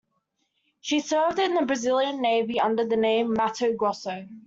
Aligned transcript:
She 0.79 0.99
served 0.99 1.37
in 1.37 1.53
the 1.53 1.61
Brazilian 1.61 2.23
Navy 2.23 2.59
under 2.59 2.83
the 2.83 2.97
name 2.97 3.35
"Mato 3.35 3.71
Grosso". 3.75 4.25